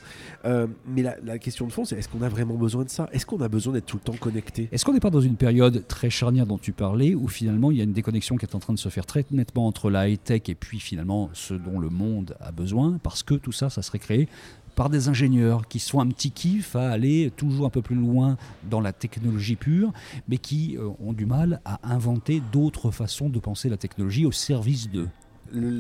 Mais 0.45 1.03
la, 1.03 1.17
la 1.25 1.39
question 1.39 1.67
de 1.67 1.73
fond, 1.73 1.85
c'est 1.85 1.97
est-ce 1.97 2.09
qu'on 2.09 2.23
a 2.23 2.29
vraiment 2.29 2.55
besoin 2.55 2.85
de 2.85 2.91
ça? 2.91 3.09
Est-ce 3.13 3.27
qu'on 3.27 3.41
a 3.41 3.49
besoin 3.49 3.73
d'être 3.73 3.87
tout 3.87 3.97
le 3.97 4.13
temps 4.13 4.19
connecté? 4.19 4.69
Est-ce 4.73 4.85
qu'on 4.85 4.93
n'est 4.93 5.01
pas 5.01 5.11
dans 5.11 5.21
une 5.21 5.37
période 5.37 5.85
très 5.89 6.11
charnière 6.11 6.47
dont 6.47 6.59
tu 6.59 6.73
parlais, 6.73 7.15
où 7.15 7.29
finalement 7.29 7.71
il 7.71 7.79
y 7.79 7.81
a 7.81 7.85
une 7.85 7.93
déconnexion 7.93 8.37
qui 8.37 8.45
est 8.45 8.55
en 8.55 8.59
train 8.59 8.73
de 8.73 8.79
se 8.79 8.89
faire 8.89 9.06
très 9.07 9.25
nettement 9.31 9.67
entre 9.67 9.91
la 9.91 10.09
high-tech 10.09 10.43
et 10.49 10.55
puis 10.55 10.81
finalement 10.81 11.31
ce 11.33 11.55
dont 11.55 11.79
le 11.79 11.89
monde 11.89 12.37
a 12.41 12.53
besoin, 12.53 12.99
parce 13.03 13.23
que 13.23 13.35
tout 13.35 13.53
ça, 13.53 13.71
ça 13.71 13.83
serait 13.83 13.99
créé 13.99 14.29
par 14.77 14.91
des 14.91 15.09
ingénieurs 15.09 15.67
qui 15.67 15.81
sont 15.81 16.01
un 16.01 16.07
petit 16.07 16.31
kiff 16.31 16.77
à 16.77 16.91
aller 16.91 17.33
toujours 17.35 17.67
un 17.67 17.71
peu 17.71 17.83
plus 17.83 17.97
loin 17.97 18.37
dans 18.71 18.81
la 18.81 18.93
technologie 18.93 19.57
pure, 19.57 19.93
mais 20.29 20.37
qui 20.37 20.77
euh, 20.77 20.91
ont 21.01 21.15
du 21.15 21.27
mal 21.27 21.61
à 21.65 21.81
inventer 21.93 22.43
d'autres 22.53 22.91
façons 22.91 23.29
de 23.29 23.39
penser 23.41 23.69
la 23.69 23.79
technologie 23.79 24.27
au 24.27 24.33
service 24.33 24.89
d'eux. 24.91 25.09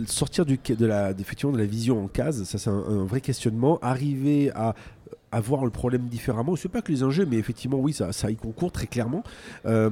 Sortir 0.06 0.46
du, 0.46 0.58
de, 0.58 0.86
la, 0.86 1.10
effectivement, 1.10 1.52
de 1.52 1.58
la 1.58 1.66
vision 1.66 2.02
en 2.04 2.08
case, 2.08 2.44
ça 2.44 2.56
c'est 2.56 2.70
un, 2.70 3.04
vrai 3.04 3.20
questionnement. 3.20 3.78
Arriver 3.82 4.50
à, 4.54 4.74
à 5.30 5.40
voir 5.40 5.64
le 5.64 5.70
problème 5.70 6.06
différemment, 6.06 6.56
c'est 6.56 6.68
pas 6.68 6.80
que 6.80 6.90
les 6.90 7.02
ingés, 7.02 7.26
mais 7.26 7.36
effectivement, 7.36 7.78
oui, 7.78 7.92
ça, 7.92 8.12
ça 8.12 8.30
y 8.30 8.36
concourt 8.36 8.72
très 8.72 8.86
clairement. 8.86 9.24
Euh, 9.66 9.90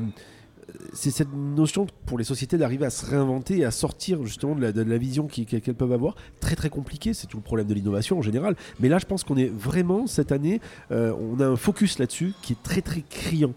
c'est 0.93 1.11
cette 1.11 1.33
notion 1.33 1.87
pour 2.07 2.19
les 2.19 2.25
sociétés 2.25 2.59
d'arriver 2.59 2.87
à 2.87 2.91
se 2.91 3.07
réinventer 3.07 3.59
et 3.59 3.65
à 3.65 3.71
sortir 3.71 4.25
justement 4.25 4.55
de 4.55 4.83
la, 4.83 4.99
vision 4.99 5.27
qu'elles 5.27 5.75
peuvent 5.75 5.93
avoir. 5.93 6.15
Très 6.41 6.57
très 6.57 6.71
compliqué, 6.71 7.15
c'est 7.15 7.27
tout 7.27 7.37
le 7.37 7.43
problème 7.43 7.67
de 7.67 7.75
l'innovation 7.75 8.19
en 8.19 8.23
général. 8.23 8.57
Mais 8.81 8.89
là, 8.89 8.99
je 8.99 9.07
pense 9.07 9.25
qu'on 9.25 9.37
est 9.37 9.53
vraiment 9.53 10.07
cette 10.07 10.33
année, 10.33 10.61
euh, 10.91 11.13
on 11.19 11.41
a 11.41 11.47
un 11.47 11.57
focus 11.57 11.99
là-dessus 11.99 12.33
qui 12.43 12.55
est 12.55 12.63
très 12.63 12.81
très 12.81 13.03
criant. 13.03 13.53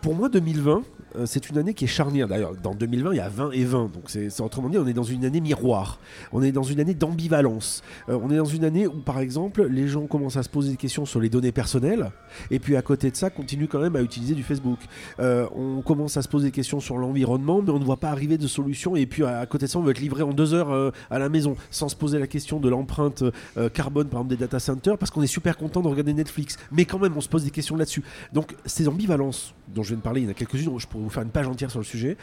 Pour 0.00 0.14
moi, 0.14 0.28
2020, 0.28 0.76
euh, 0.76 0.80
c'est 1.24 1.48
une 1.48 1.58
année 1.58 1.74
qui 1.74 1.84
est 1.84 1.88
charnière. 1.88 2.28
D'ailleurs, 2.28 2.54
dans 2.62 2.74
2020, 2.74 3.12
il 3.12 3.16
y 3.16 3.20
a 3.20 3.28
20 3.28 3.50
et 3.52 3.64
20. 3.64 3.92
Donc, 3.92 4.04
c'est 4.06 4.40
autrement 4.40 4.68
dit, 4.68 4.78
on 4.78 4.86
est 4.86 4.92
dans 4.92 5.02
une 5.02 5.24
année 5.24 5.40
miroir. 5.40 5.98
On 6.32 6.42
est 6.42 6.52
dans 6.52 6.62
une 6.62 6.80
année 6.80 6.94
d'ambivalence. 6.94 7.82
Euh, 8.08 8.18
on 8.22 8.30
est 8.30 8.36
dans 8.36 8.44
une 8.44 8.64
année 8.64 8.86
où, 8.86 9.00
par 9.00 9.20
exemple, 9.20 9.66
les 9.66 9.88
gens 9.88 10.06
commencent 10.06 10.36
à 10.36 10.42
se 10.42 10.48
poser 10.48 10.70
des 10.70 10.76
questions 10.76 11.06
sur 11.06 11.20
les 11.20 11.28
données 11.28 11.52
personnelles. 11.52 12.10
Et 12.50 12.58
puis, 12.58 12.76
à 12.76 12.82
côté 12.82 13.10
de 13.10 13.16
ça, 13.16 13.30
continuent 13.30 13.68
quand 13.68 13.80
même 13.80 13.96
à 13.96 14.02
utiliser 14.02 14.34
du 14.34 14.42
Facebook. 14.42 14.78
Euh, 15.20 15.46
on 15.54 15.82
commence 15.82 16.16
à 16.16 16.22
se 16.22 16.28
poser 16.28 16.48
des 16.48 16.52
questions 16.52 16.80
sur 16.80 16.98
l'environnement, 16.98 17.62
mais 17.62 17.70
on 17.70 17.78
ne 17.78 17.84
voit 17.84 17.98
pas 17.98 18.10
arriver 18.10 18.38
de 18.38 18.46
solution. 18.46 18.96
Et 18.96 19.06
puis, 19.06 19.24
à, 19.24 19.44
côté 19.46 19.66
de 19.66 19.70
ça, 19.70 19.78
on 19.78 19.82
veut 19.82 19.90
être 19.90 20.00
livré 20.00 20.22
en 20.22 20.32
deux 20.32 20.54
heures 20.54 20.70
euh, 20.70 20.90
à 21.10 21.18
la 21.18 21.28
maison, 21.28 21.56
sans 21.70 21.88
se 21.88 21.96
poser 21.96 22.18
la 22.18 22.26
question 22.26 22.60
de 22.60 22.68
l'empreinte 22.68 23.22
euh, 23.56 23.68
carbone, 23.68 24.08
par 24.08 24.20
exemple, 24.20 24.30
des 24.30 24.40
data 24.40 24.58
centers, 24.58 24.98
parce 24.98 25.10
qu'on 25.10 25.22
est 25.22 25.26
super 25.26 25.56
content 25.56 25.80
de 25.80 25.88
regarder 25.88 26.14
Netflix. 26.14 26.56
Mais 26.72 26.84
quand 26.84 26.98
même, 26.98 27.16
on 27.16 27.20
se 27.20 27.28
pose 27.28 27.44
des 27.44 27.50
questions 27.50 27.76
là-dessus. 27.76 28.02
Donc, 28.32 28.54
ces 28.64 28.88
ambivalences 28.88 29.54
dont 29.68 29.82
je 29.82 29.88
viens 29.88 29.98
de 29.98 30.02
parler, 30.02 30.20
il 30.20 30.24
y 30.24 30.26
en 30.28 30.30
a 30.30 30.34
quelques-unes, 30.34 30.78
je 30.78 30.86
pourrais 30.96 31.04
vous 31.04 31.10
faire 31.10 31.22
une 31.22 31.30
page 31.30 31.46
entière 31.46 31.70
sur 31.70 31.80
le 31.80 31.84
sujet, 31.84 32.16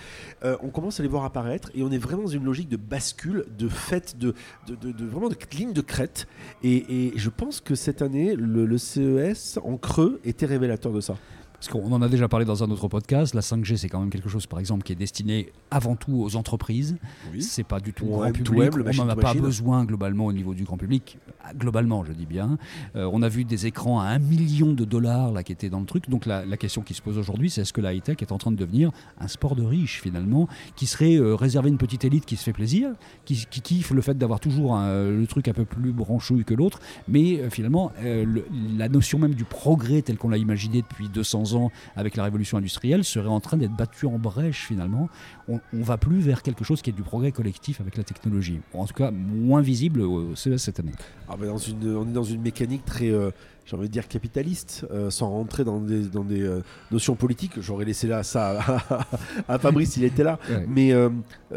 euh, 0.44 0.58
on 0.62 0.70
commence 0.70 1.00
à 1.00 1.04
les 1.04 1.10
voir 1.10 1.24
apparaître 1.26 1.70
et 1.76 1.84
on 1.84 1.92
est 1.92 1.98
vraiment 1.98 2.24
dans 2.24 2.30
une 2.30 2.44
logique 2.44 2.70
de 2.70 2.78
bascule, 2.78 3.46
de 3.58 3.70
fête, 3.70 4.18
de, 4.18 4.34
de, 4.68 5.06
vraiment 5.06 5.30
de 5.30 5.38
ligne 5.54 5.74
de 5.74 5.82
crête. 5.82 6.28
Et, 6.64 7.14
je 7.16 7.30
pense 7.30 7.62
que 7.62 7.76
cette 7.76 8.02
année, 8.02 8.36
le 8.36 8.78
CES 8.78 9.60
en 9.64 9.78
creux 9.78 10.20
était 10.24 10.46
révélateur 10.46 10.92
de 10.92 11.02
ça. 11.02 11.16
Parce 11.66 11.72
qu'on 11.82 11.94
en 11.94 12.02
a 12.02 12.10
déjà 12.10 12.28
parlé 12.28 12.46
dans 12.46 12.62
un 12.62 12.70
autre 12.72 12.90
podcast, 12.90 13.34
la 13.34 13.40
5G 13.40 13.78
c'est 13.78 13.88
quand 13.88 14.02
même 14.02 14.10
quelque 14.10 14.28
chose 14.28 14.48
par 14.48 14.60
exemple 14.60 14.84
qui 14.84 14.92
est 14.92 14.98
destiné 14.98 15.54
avant 15.72 15.96
tout 15.96 16.12
aux 16.22 16.36
entreprises. 16.36 16.98
C'est 17.40 17.64
pas 17.64 17.80
du 17.80 17.94
tout 17.94 18.04
Ou 18.04 18.10
grand 18.18 18.26
M2M, 18.26 18.34
public. 18.34 18.76
le 18.76 18.86
On 18.90 19.06
n'en 19.06 19.08
a 19.10 19.16
pas 19.16 19.30
machine. 19.30 19.42
besoin 19.42 19.86
globalement 19.86 20.26
au 20.26 20.34
niveau 20.34 20.54
du 20.54 20.66
grand 20.66 20.76
public. 20.76 21.18
Ah, 21.42 21.54
Globalement, 21.54 22.04
je 22.04 22.12
dis 22.12 22.26
bien. 22.26 22.58
Euh, 22.98 23.10
on 23.14 23.22
a 23.22 23.30
vu 23.30 23.46
des 23.46 23.66
écrans 23.66 24.02
à 24.02 24.08
un 24.08 24.20
million 24.20 24.74
de 24.74 24.84
dollars 24.84 25.32
là 25.32 25.42
qui 25.42 25.54
étaient 25.54 25.70
dans 25.70 25.80
le 25.80 25.86
truc. 25.86 26.10
Donc 26.10 26.26
la, 26.26 26.46
la 26.46 26.58
question 26.58 26.82
qui 26.82 26.94
se 26.94 27.02
pose 27.02 27.18
aujourd'hui, 27.18 27.50
c'est 27.50 27.62
est-ce 27.62 27.72
que 27.72 27.80
la 27.80 27.94
high-tech 27.94 28.18
est 28.20 28.34
en 28.34 28.38
train 28.38 28.52
de 28.52 28.58
devenir 28.58 28.92
un 29.22 29.30
sport 29.30 29.56
de 29.56 29.64
riche 29.64 30.02
finalement, 30.02 30.50
qui 30.76 30.86
serait 30.86 31.16
euh, 31.16 31.34
réservé 31.34 31.68
à 31.68 31.72
une 31.72 31.78
petite 31.78 32.04
élite 32.04 32.26
qui 32.26 32.36
se 32.36 32.44
fait 32.44 32.52
plaisir, 32.54 32.90
qui, 33.24 33.46
qui 33.50 33.62
kiffe 33.62 33.92
le 33.92 34.02
fait 34.02 34.18
d'avoir 34.18 34.42
toujours 34.42 34.76
un- 34.76 35.10
le 35.10 35.26
truc 35.28 35.48
un 35.48 35.54
peu 35.54 35.64
plus 35.64 35.94
branchouille 35.94 36.44
que 36.44 36.54
l'autre, 36.54 36.80
mais 37.08 37.40
euh, 37.40 37.50
finalement 37.50 37.94
euh, 38.04 38.26
le- 38.26 38.46
la 38.78 38.90
notion 38.90 39.18
même 39.18 39.34
du 39.34 39.46
progrès 39.46 40.02
tel 40.02 40.18
qu'on 40.18 40.28
l'a 40.30 40.38
imaginé 40.38 40.82
depuis 40.82 41.08
200 41.08 41.53
ans 41.53 41.53
avec 41.96 42.16
la 42.16 42.24
révolution 42.24 42.58
industrielle 42.58 43.04
serait 43.04 43.28
en 43.28 43.40
train 43.40 43.58
d'être 43.58 43.76
battue 43.76 44.06
en 44.06 44.20
brèche 44.20 44.66
finalement. 44.66 45.10
On, 45.48 45.60
on 45.74 45.82
va 45.82 45.98
plus 45.98 46.20
vers 46.20 46.42
quelque 46.42 46.64
chose 46.64 46.82
qui 46.82 46.90
est 46.90 46.94
du 46.94 47.04
progrès 47.04 47.32
collectif 47.32 47.82
avec 47.82 47.98
la 47.98 48.04
technologie. 48.04 48.60
En 48.74 48.86
tout 48.86 48.94
cas, 48.94 49.12
moins 49.12 49.62
visible 49.62 50.02
au 50.02 50.36
CES 50.36 50.58
cette 50.58 50.80
année. 50.80 50.94
Ah, 51.28 51.36
on 51.40 52.08
est 52.08 52.14
dans 52.14 52.24
une 52.24 52.42
mécanique 52.42 52.86
très, 52.86 53.10
euh, 53.10 53.32
j'ai 53.66 53.76
envie 53.76 53.88
de 53.88 53.94
dire 53.94 54.08
capitaliste, 54.08 54.86
euh, 54.92 55.10
sans 55.10 55.30
rentrer 55.30 55.64
dans 55.64 55.80
des, 55.80 56.02
dans 56.02 56.24
des 56.24 56.42
euh, 56.42 56.62
notions 56.92 57.16
politiques. 57.16 57.62
J'aurais 57.62 57.86
laissé 57.86 58.08
là 58.08 58.24
ça 58.24 58.60
à, 58.90 59.06
à 59.48 59.60
Fabrice 59.60 59.92
s'il 59.92 60.04
était 60.04 60.24
là. 60.24 60.40
Ouais. 60.50 60.66
Mais 60.68 60.92
euh, 60.92 61.10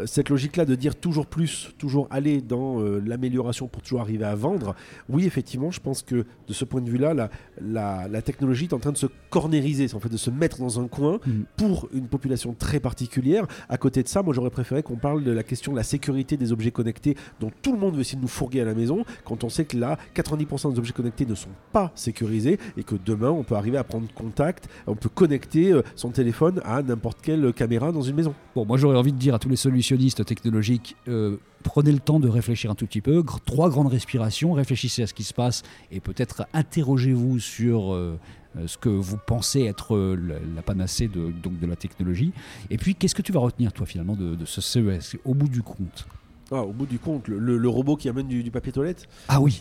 cette 0.05 0.29
logique-là 0.29 0.65
de 0.65 0.75
dire 0.75 0.95
toujours 0.95 1.25
plus, 1.25 1.69
toujours 1.77 2.07
aller 2.11 2.41
dans 2.41 2.79
l'amélioration 2.79 3.67
pour 3.67 3.81
toujours 3.81 4.01
arriver 4.01 4.25
à 4.25 4.35
vendre, 4.35 4.75
oui, 5.09 5.25
effectivement, 5.25 5.71
je 5.71 5.79
pense 5.79 6.01
que 6.01 6.25
de 6.47 6.53
ce 6.53 6.65
point 6.65 6.81
de 6.81 6.89
vue-là, 6.89 7.13
la, 7.13 7.29
la, 7.61 8.07
la 8.07 8.21
technologie 8.21 8.65
est 8.65 8.73
en 8.73 8.79
train 8.79 8.91
de 8.91 8.97
se 8.97 9.07
cornériser, 9.29 9.93
en 9.93 9.99
fait, 9.99 10.09
de 10.09 10.17
se 10.17 10.29
mettre 10.29 10.59
dans 10.59 10.79
un 10.79 10.87
coin 10.87 11.19
Mhm. 11.25 11.45
pour 11.55 11.89
une 11.93 12.07
population 12.07 12.53
très 12.57 12.79
particulière. 12.79 13.45
À 13.69 13.77
côté 13.77 14.03
de 14.03 14.07
ça, 14.07 14.21
moi, 14.23 14.33
j'aurais 14.33 14.49
préféré 14.49 14.83
qu'on 14.83 14.95
parle 14.95 15.23
de 15.23 15.31
la 15.31 15.43
question 15.43 15.71
de 15.71 15.77
la 15.77 15.83
sécurité 15.83 16.37
des 16.37 16.51
objets 16.51 16.71
connectés 16.71 17.15
dont 17.39 17.51
tout 17.61 17.73
le 17.73 17.79
monde 17.79 17.95
veut 17.95 18.01
essayer 18.01 18.17
de 18.17 18.21
nous 18.21 18.27
fourguer 18.27 18.61
à 18.61 18.65
la 18.65 18.73
maison, 18.73 19.03
quand 19.25 19.43
on 19.43 19.49
sait 19.49 19.65
que 19.65 19.77
là, 19.77 19.97
90% 20.15 20.71
des 20.73 20.79
objets 20.79 20.93
connectés 20.93 21.25
ne 21.25 21.35
sont 21.35 21.49
pas 21.71 21.91
sécurisés 21.97 22.59
et 22.77 22.83
que 22.83 22.95
demain, 22.95 23.29
on 23.29 23.43
peut 23.43 23.55
arriver 23.55 23.77
à 23.77 23.83
prendre 23.83 24.07
contact, 24.13 24.69
on 24.85 24.95
peut 24.95 25.09
connecter 25.09 25.71
euh, 25.71 25.81
son 25.95 26.09
téléphone 26.09 26.61
à 26.63 26.81
n'importe 26.81 27.19
quelle 27.21 27.53
caméra 27.53 27.91
dans 27.91 28.01
une 28.01 28.15
maison. 28.15 28.33
Bon, 28.55 28.65
moi 28.65 28.77
j'aurais 28.77 28.97
envie 28.97 29.13
de 29.13 29.17
dire 29.17 29.35
à 29.35 29.39
tous 29.39 29.49
les 29.49 29.55
solutionnistes 29.55 30.25
technologiques, 30.25 30.95
euh, 31.07 31.37
prenez 31.63 31.91
le 31.91 31.99
temps 31.99 32.19
de 32.19 32.29
réfléchir 32.29 32.71
un 32.71 32.75
tout 32.75 32.85
petit 32.85 33.01
peu, 33.01 33.23
trois 33.45 33.69
grandes 33.69 33.87
respirations, 33.87 34.53
réfléchissez 34.53 35.03
à 35.03 35.07
ce 35.07 35.13
qui 35.13 35.23
se 35.23 35.33
passe 35.33 35.63
et 35.91 35.99
peut-être 35.99 36.45
interrogez-vous 36.53 37.39
sur 37.39 37.93
euh, 37.93 38.17
ce 38.65 38.77
que 38.77 38.89
vous 38.89 39.17
pensez 39.25 39.65
être 39.65 39.97
la, 39.97 40.61
panacée 40.63 41.07
de, 41.07 41.31
donc 41.43 41.59
de 41.59 41.67
la 41.67 41.75
technologie. 41.75 42.31
Et 42.71 42.77
puis, 42.77 42.95
qu'est-ce 42.95 43.13
que 43.13 43.21
tu 43.21 43.31
vas 43.31 43.39
retenir 43.39 43.71
toi 43.71 43.85
finalement 43.85 44.15
de 44.15 44.45
ce 44.45 44.61
CES 44.61 45.15
au 45.25 45.35
bout 45.35 45.47
du 45.47 45.61
compte? 45.61 46.07
Ah, 46.51 46.61
au 46.61 46.71
bout 46.71 46.85
du 46.85 46.97
compte, 46.97 47.27
le, 47.27 47.39
le- 47.39 47.57
le 47.57 47.69
robot 47.69 47.97
qui 47.97 48.07
amène 48.07 48.27
du, 48.27 48.41
du 48.41 48.51
papier 48.51 48.71
toilette 48.71 49.05
Ah 49.27 49.41
oui 49.41 49.59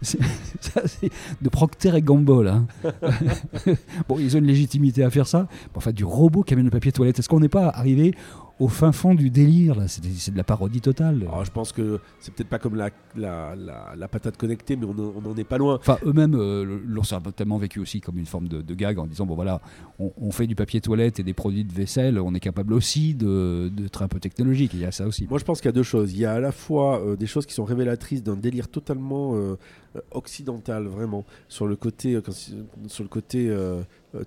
C'est- 0.00 0.18
ça, 0.60 0.80
c'est 0.86 1.10
de 1.40 1.48
Procter 1.48 1.94
et 1.96 2.02
Gamble. 2.02 2.48
hein. 2.48 2.66
bon, 4.08 4.18
ils 4.18 4.34
ont 4.36 4.40
une 4.40 4.46
légitimité 4.46 5.04
à 5.04 5.10
faire 5.10 5.26
ça. 5.26 5.46
Enfin, 5.74 5.92
du 5.92 6.04
robot 6.04 6.42
qui 6.42 6.54
amène 6.54 6.64
le 6.66 6.70
papier 6.72 6.90
toilette, 6.92 7.18
est-ce 7.18 7.28
qu'on 7.28 7.40
n'est 7.40 7.48
pas 7.48 7.68
arrivé 7.68 8.14
au 8.60 8.68
fin 8.68 8.92
fond 8.92 9.14
du 9.14 9.30
délire 9.30 9.74
là 9.76 9.86
C'est 9.88 10.30
de 10.32 10.36
la 10.36 10.44
parodie 10.44 10.80
totale. 10.80 11.22
Alors, 11.28 11.44
je 11.44 11.50
pense 11.52 11.72
que 11.72 12.00
c'est 12.18 12.34
peut-être 12.34 12.48
pas 12.48 12.58
comme 12.58 12.74
la, 12.74 12.90
la, 13.16 13.54
la- 13.54 13.94
la 13.96 14.08
patate 14.08 14.36
connectée, 14.36 14.76
mais 14.76 14.84
on 14.84 14.90
en- 14.90 15.12
on 15.16 15.20
n'en 15.22 15.36
est 15.36 15.44
pas 15.44 15.58
loin. 15.58 15.76
Enfin, 15.80 15.98
eux-mêmes 16.04 16.34
euh, 16.34 16.80
l'ont 16.84 17.02
certainement 17.02 17.58
vécu 17.58 17.78
aussi 17.80 18.00
comme 18.00 18.18
une 18.18 18.26
forme 18.26 18.48
de, 18.48 18.60
de 18.62 18.74
gag 18.74 18.98
en 18.98 19.06
disant 19.06 19.26
bon 19.26 19.34
voilà, 19.36 19.60
on, 19.98 20.12
on 20.20 20.30
fait 20.32 20.46
du 20.46 20.54
papier 20.54 20.80
toilette 20.80 21.20
et 21.20 21.22
des 21.22 21.34
produits 21.34 21.64
de 21.64 21.72
vaisselle, 21.72 22.18
on 22.18 22.34
est 22.34 22.40
capable 22.40 22.72
aussi 22.74 23.14
de- 23.14 23.70
d'être 23.72 24.02
un 24.02 24.08
peu 24.08 24.18
technologique. 24.20 24.72
Il 24.74 24.80
y 24.80 24.84
a 24.84 24.92
ça 24.92 25.06
aussi. 25.06 25.26
Moi, 25.30 25.38
je 25.38 25.44
pense 25.44 25.60
qu'il 25.60 25.68
y 25.68 25.70
a 25.70 25.72
deux 25.72 25.82
choses. 25.82 26.12
Il 26.12 26.18
y 26.18 26.24
a 26.24 26.32
à 26.34 26.40
la 26.40 26.52
fois 26.52 27.00
euh, 27.00 27.16
des 27.16 27.26
choses 27.26 27.46
qui 27.46 27.54
sont 27.54 27.64
révélatrices 27.64 28.22
d'un 28.22 28.36
délire 28.36 28.68
totalement 28.68 29.36
euh, 29.36 29.54
occidental, 30.12 30.86
vraiment, 30.86 31.24
sur 31.48 31.66
le 31.66 31.76
côté, 31.76 32.14
euh, 32.14 32.22
sur 32.86 33.02
le 33.04 33.08
côté 33.08 33.48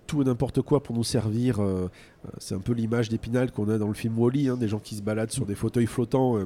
tout 0.07 0.21
et 0.21 0.25
n'importe 0.25 0.61
quoi 0.61 0.81
pour 0.83 0.95
nous 0.95 1.03
servir. 1.03 1.59
euh, 1.59 1.89
euh, 2.25 2.29
c'est 2.37 2.55
un 2.55 2.59
peu 2.59 2.73
l'image 2.73 3.09
d'Épinal 3.09 3.51
qu'on 3.51 3.69
a 3.69 3.77
dans 3.77 3.87
le 3.87 3.93
film 3.93 4.17
Wally, 4.17 4.49
hein, 4.49 4.57
des 4.57 4.67
gens 4.67 4.79
qui 4.79 4.95
se 4.95 5.01
baladent 5.01 5.31
sur 5.31 5.45
des 5.45 5.55
fauteuils 5.55 5.87
flottants. 5.87 6.37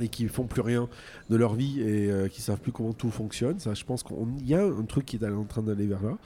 Et 0.00 0.08
qui 0.08 0.28
font 0.28 0.44
plus 0.44 0.62
rien 0.62 0.88
de 1.30 1.36
leur 1.36 1.54
vie 1.54 1.80
et 1.80 2.10
euh, 2.10 2.28
qui 2.28 2.40
savent 2.40 2.60
plus 2.60 2.72
comment 2.72 2.92
tout 2.92 3.10
fonctionne. 3.10 3.58
Ça, 3.58 3.74
je 3.74 3.84
pense 3.84 4.02
qu'il 4.02 4.16
y 4.46 4.54
a 4.54 4.64
un 4.64 4.84
truc 4.84 5.06
qui 5.06 5.16
est 5.16 5.24
en 5.24 5.44
train 5.44 5.62
d'aller 5.62 5.86
vers 5.86 6.02
là. 6.02 6.16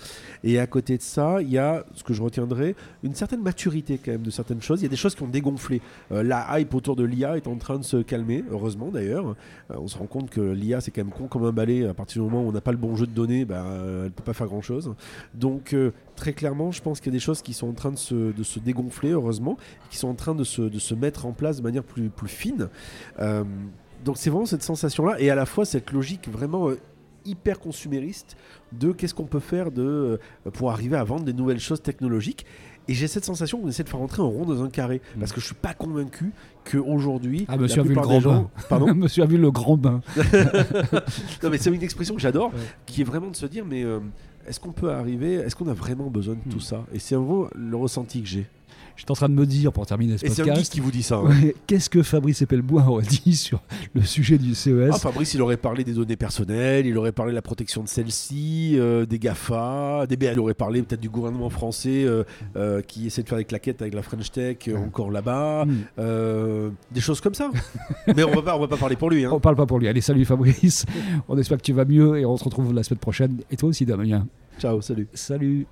Et 0.44 0.58
à 0.58 0.66
côté 0.66 0.96
de 0.96 1.02
ça, 1.02 1.40
il 1.40 1.50
y 1.50 1.58
a 1.58 1.84
ce 1.94 2.02
que 2.02 2.14
je 2.14 2.22
retiendrai, 2.22 2.74
une 3.02 3.14
certaine 3.14 3.42
maturité 3.42 3.98
quand 4.02 4.12
même 4.12 4.22
de 4.22 4.30
certaines 4.30 4.62
choses. 4.62 4.80
Il 4.80 4.84
y 4.84 4.86
a 4.86 4.90
des 4.90 4.96
choses 4.96 5.14
qui 5.14 5.22
ont 5.22 5.28
dégonflé. 5.28 5.80
Euh, 6.12 6.22
la 6.22 6.58
hype 6.58 6.74
autour 6.74 6.96
de 6.96 7.04
l'IA 7.04 7.36
est 7.36 7.46
en 7.46 7.56
train 7.56 7.78
de 7.78 7.84
se 7.84 7.98
calmer, 7.98 8.44
heureusement 8.50 8.88
d'ailleurs. 8.88 9.34
Euh, 9.70 9.76
on 9.76 9.88
se 9.88 9.98
rend 9.98 10.06
compte 10.06 10.30
que 10.30 10.40
l'IA 10.40 10.80
c'est 10.80 10.90
quand 10.90 11.04
même 11.04 11.12
con 11.12 11.26
comme 11.26 11.44
un 11.44 11.52
balai. 11.52 11.86
À 11.86 11.94
partir 11.94 12.22
du 12.22 12.28
moment 12.28 12.44
où 12.44 12.48
on 12.48 12.52
n'a 12.52 12.60
pas 12.60 12.72
le 12.72 12.78
bon 12.78 12.96
jeu 12.96 13.06
de 13.06 13.12
données, 13.12 13.44
bah, 13.44 13.64
euh, 13.64 14.06
elle 14.06 14.12
peut 14.12 14.22
pas 14.22 14.34
faire 14.34 14.46
grand 14.46 14.62
chose. 14.62 14.94
Donc 15.34 15.74
très 16.16 16.32
clairement, 16.32 16.70
je 16.70 16.82
pense 16.82 17.00
qu'il 17.00 17.12
y 17.12 17.14
a 17.14 17.18
des 17.18 17.24
choses 17.24 17.42
qui 17.42 17.54
sont 17.54 17.68
en 17.68 17.72
train 17.72 17.90
de 17.90 17.96
se, 17.96 18.58
dégonfler, 18.58 19.10
heureusement, 19.10 19.56
qui 19.90 19.96
sont 19.96 20.08
en 20.08 20.14
train 20.14 20.34
de 20.34 20.44
se, 20.44 20.94
mettre 20.94 21.24
en 21.24 21.32
place 21.32 21.56
de 21.58 21.62
manière 21.62 21.82
plus, 21.82 22.10
fine. 22.26 22.68
Donc 24.04 24.16
c'est 24.18 24.30
vraiment 24.30 24.46
cette 24.46 24.62
sensation-là, 24.62 25.20
et 25.20 25.30
à 25.30 25.34
la 25.34 25.46
fois 25.46 25.64
cette 25.64 25.92
logique 25.92 26.28
vraiment 26.28 26.68
euh, 26.70 26.78
hyper 27.26 27.60
consumériste 27.60 28.36
de 28.72 28.92
qu'est-ce 28.92 29.12
qu'on 29.14 29.26
peut 29.26 29.40
faire 29.40 29.70
de, 29.70 29.82
euh, 30.46 30.50
pour 30.52 30.70
arriver 30.70 30.96
à 30.96 31.04
vendre 31.04 31.24
des 31.24 31.32
nouvelles 31.34 31.60
choses 31.60 31.82
technologiques. 31.82 32.46
Et 32.88 32.94
j'ai 32.94 33.06
cette 33.08 33.24
sensation 33.26 33.60
qu'on 33.60 33.68
essaie 33.68 33.84
de 33.84 33.88
faire 33.90 34.00
rentrer 34.00 34.22
un 34.22 34.24
rond 34.24 34.44
dans 34.46 34.64
un 34.64 34.70
carré, 34.70 35.00
Mm. 35.14 35.18
parce 35.20 35.32
que 35.32 35.40
je 35.40 35.46
suis 35.46 35.54
pas 35.54 35.74
convaincu 35.74 36.32
qu'aujourd'hui, 36.64 37.44
Ah, 37.46 37.56
monsieur 37.58 37.82
a 37.82 37.84
vu 37.84 37.90
le 37.94 38.00
grand 38.00 38.20
gens... 38.20 38.32
bain. 38.32 38.50
Pardon 38.68 38.94
Monsieur 38.94 39.22
a 39.22 39.26
vu 39.26 39.36
le 39.36 39.50
grand 39.50 39.76
bain. 39.76 40.00
Non 41.42 41.50
mais 41.50 41.58
c'est 41.58 41.70
une 41.70 41.82
expression 41.82 42.14
que 42.14 42.20
j'adore, 42.20 42.52
Ouais. 42.54 42.60
qui 42.86 43.02
est 43.02 43.04
vraiment 43.04 43.28
de 43.28 43.36
se 43.36 43.46
dire, 43.46 43.64
mais 43.66 43.84
euh, 43.84 44.00
est-ce 44.46 44.58
qu'on 44.60 44.72
peut 44.72 44.90
arriver, 44.90 45.34
est-ce 45.34 45.54
qu'on 45.54 45.68
a 45.68 45.74
vraiment 45.74 46.08
besoin 46.10 46.34
de 46.34 46.50
tout 46.50 46.56
Mm. 46.58 46.60
ça 46.62 46.84
Et 46.92 46.98
c'est 46.98 47.14
un 47.14 47.22
peu 47.22 47.46
le 47.54 47.76
ressenti 47.76 48.22
que 48.22 48.28
j'ai. 48.28 48.46
J'étais 49.00 49.12
en 49.12 49.14
train 49.14 49.30
de 49.30 49.34
me 49.34 49.46
dire 49.46 49.72
pour 49.72 49.86
terminer 49.86 50.18
ce 50.18 50.26
Et 50.26 50.28
c'est 50.28 50.42
un 50.42 50.44
geek 50.44 50.52
podcast. 50.52 50.72
qui 50.74 50.80
vous 50.80 50.90
dit 50.90 51.02
ça. 51.02 51.16
hein. 51.16 51.24
ouais, 51.28 51.54
Qu'est-ce 51.66 51.88
que 51.88 52.02
Fabrice 52.02 52.42
Epelbois 52.42 52.84
aurait 52.86 53.06
dit 53.06 53.34
sur 53.36 53.62
le 53.94 54.02
sujet 54.02 54.36
du 54.36 54.54
CES 54.54 54.90
Ah, 54.92 54.98
Fabrice, 54.98 55.32
il 55.32 55.40
aurait 55.40 55.56
parlé 55.56 55.84
des 55.84 55.94
données 55.94 56.16
personnelles, 56.16 56.84
il 56.84 56.98
aurait 56.98 57.12
parlé 57.12 57.32
de 57.32 57.34
la 57.36 57.40
protection 57.40 57.82
de 57.82 57.88
celles-ci, 57.88 58.74
euh, 58.78 59.06
des 59.06 59.18
GAFA, 59.18 60.04
des 60.06 60.18
BA. 60.18 60.32
Il 60.32 60.38
aurait 60.38 60.52
parlé 60.52 60.82
peut-être 60.82 61.00
du 61.00 61.08
gouvernement 61.08 61.48
français 61.48 62.04
euh, 62.04 62.24
euh, 62.56 62.82
qui 62.82 63.06
essaie 63.06 63.22
de 63.22 63.28
faire 63.30 63.38
des 63.38 63.46
claquettes 63.46 63.80
avec 63.80 63.94
la 63.94 64.02
French 64.02 64.30
Tech 64.30 64.58
Ouais. 64.66 64.74
encore 64.76 65.10
là-bas, 65.10 65.64
Hmm. 65.64 66.70
des 66.92 67.00
choses 67.00 67.22
comme 67.22 67.34
ça. 67.34 67.50
Mais 68.14 68.22
on 68.24 68.30
on 68.36 68.42
va 68.60 68.68
pas 68.68 68.76
parler 68.76 68.96
pour 68.96 69.08
lui. 69.10 69.24
Hein. 69.24 69.30
On 69.32 69.40
parle 69.40 69.56
pas 69.56 69.64
pour 69.66 69.78
lui. 69.78 69.88
Allez, 69.88 70.02
salut 70.02 70.24
Fabrice. 70.26 70.84
On 71.28 71.38
espère 71.38 71.56
que 71.58 71.62
tu 71.62 71.72
vas 71.72 71.84
mieux 71.86 72.18
et 72.18 72.26
on 72.26 72.36
se 72.36 72.44
retrouve 72.44 72.74
la 72.74 72.82
semaine 72.82 72.98
prochaine. 72.98 73.38
Et 73.50 73.56
toi 73.56 73.68
aussi, 73.70 73.86
Damien. 73.86 74.26
Ciao, 74.58 74.80
salut. 74.82 75.08
Salut. 75.14 75.66